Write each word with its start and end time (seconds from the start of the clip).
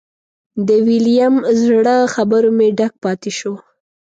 د 0.67 0.69
ویلیم 0.85 1.35
زړه 1.61 1.95
خبرو 2.13 2.49
مې 2.57 2.67
ډک 2.77 2.93
پاتې 3.03 3.31
شو. 3.37 3.53